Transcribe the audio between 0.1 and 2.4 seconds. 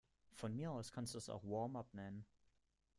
Von mir aus kannst du es auch Warmup nennen.